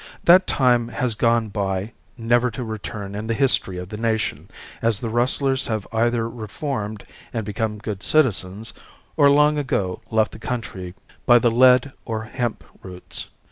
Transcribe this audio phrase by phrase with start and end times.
[0.23, 4.49] That time has gone by never to return in the history of the nation,
[4.81, 8.73] as the rustlers have either reformed and become good citizens
[9.15, 10.95] or long ago left the country
[11.27, 13.27] by the lead or hemp routes.